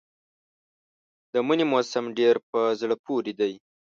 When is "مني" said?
1.47-1.65